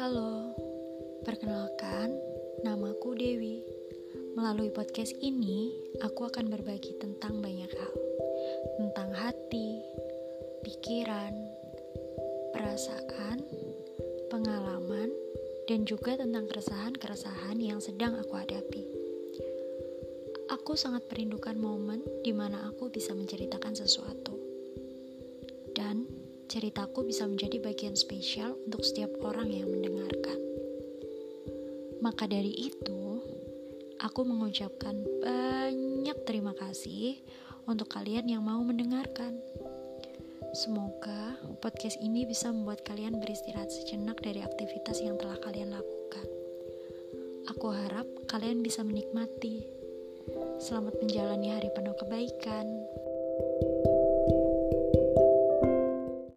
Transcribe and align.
Halo, 0.00 0.56
perkenalkan, 1.28 2.16
namaku 2.64 3.12
Dewi. 3.20 3.60
Melalui 4.32 4.72
podcast 4.72 5.12
ini, 5.20 5.76
aku 6.00 6.24
akan 6.24 6.48
berbagi 6.48 6.96
tentang 6.96 7.44
banyak 7.44 7.68
hal, 7.68 7.94
tentang 8.80 9.12
hati, 9.12 9.84
pikiran, 10.64 11.36
perasaan, 12.56 13.44
pengalaman, 14.32 15.12
dan 15.68 15.84
juga 15.84 16.16
tentang 16.16 16.48
keresahan-keresahan 16.48 17.60
yang 17.60 17.84
sedang 17.84 18.16
aku 18.16 18.40
hadapi. 18.40 18.88
Aku 20.48 20.80
sangat 20.80 21.04
merindukan 21.12 21.60
momen 21.60 22.00
di 22.24 22.32
mana 22.32 22.72
aku 22.72 22.88
bisa 22.88 23.12
menceritakan 23.12 23.76
sesuatu. 23.76 24.39
Ceritaku 26.50 27.06
bisa 27.06 27.30
menjadi 27.30 27.62
bagian 27.62 27.94
spesial 27.94 28.58
untuk 28.66 28.82
setiap 28.82 29.14
orang 29.22 29.54
yang 29.54 29.70
mendengarkan. 29.70 30.34
Maka 32.02 32.26
dari 32.26 32.50
itu, 32.50 33.22
aku 34.02 34.26
mengucapkan 34.26 34.98
banyak 35.22 36.18
terima 36.26 36.50
kasih 36.58 37.22
untuk 37.70 37.86
kalian 37.94 38.26
yang 38.26 38.42
mau 38.42 38.58
mendengarkan. 38.66 39.38
Semoga 40.50 41.38
podcast 41.62 42.02
ini 42.02 42.26
bisa 42.26 42.50
membuat 42.50 42.82
kalian 42.82 43.22
beristirahat 43.22 43.70
sejenak 43.70 44.18
dari 44.18 44.42
aktivitas 44.42 44.98
yang 44.98 45.14
telah 45.22 45.38
kalian 45.38 45.70
lakukan. 45.70 46.26
Aku 47.46 47.70
harap 47.70 48.10
kalian 48.26 48.66
bisa 48.66 48.82
menikmati. 48.82 49.70
Selamat 50.58 50.98
menjalani 50.98 51.54
hari 51.54 51.70
penuh 51.70 51.94
kebaikan. 51.94 52.66